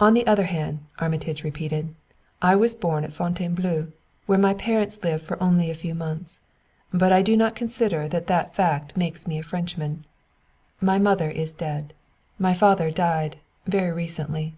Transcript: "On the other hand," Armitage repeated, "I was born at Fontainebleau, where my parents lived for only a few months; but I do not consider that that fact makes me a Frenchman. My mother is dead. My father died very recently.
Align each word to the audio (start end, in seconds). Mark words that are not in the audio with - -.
"On 0.00 0.14
the 0.14 0.26
other 0.26 0.44
hand," 0.46 0.78
Armitage 1.00 1.44
repeated, 1.44 1.94
"I 2.40 2.56
was 2.56 2.74
born 2.74 3.04
at 3.04 3.12
Fontainebleau, 3.12 3.88
where 4.24 4.38
my 4.38 4.54
parents 4.54 5.02
lived 5.04 5.22
for 5.24 5.36
only 5.42 5.68
a 5.68 5.74
few 5.74 5.94
months; 5.94 6.40
but 6.94 7.12
I 7.12 7.20
do 7.20 7.36
not 7.36 7.54
consider 7.54 8.08
that 8.08 8.26
that 8.26 8.54
fact 8.54 8.96
makes 8.96 9.26
me 9.26 9.38
a 9.38 9.42
Frenchman. 9.42 10.06
My 10.80 10.98
mother 10.98 11.28
is 11.28 11.52
dead. 11.52 11.92
My 12.38 12.54
father 12.54 12.90
died 12.90 13.36
very 13.66 13.92
recently. 13.92 14.54